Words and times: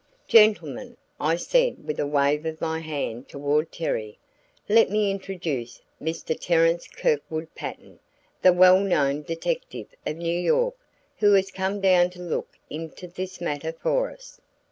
"Gentlemen," 0.27 0.97
I 1.19 1.35
said 1.35 1.85
with 1.85 1.99
a 1.99 2.07
wave 2.07 2.43
of 2.47 2.59
my 2.59 2.79
hand 2.79 3.29
toward 3.29 3.71
Terry, 3.71 4.17
"let 4.67 4.89
me 4.89 5.11
introduce 5.11 5.79
Mr. 6.01 6.35
Terence 6.39 6.87
Kirkwood 6.87 7.53
Patten, 7.53 7.99
the 8.41 8.51
well 8.51 8.79
known 8.79 9.21
detective 9.21 9.89
of 10.03 10.17
New 10.17 10.39
York, 10.39 10.73
who 11.17 11.33
has 11.33 11.51
come 11.51 11.81
down 11.81 12.09
to 12.09 12.19
look 12.19 12.57
into 12.67 13.05
this 13.07 13.39
matter 13.39 13.73
for 13.73 14.09
us." 14.09 14.41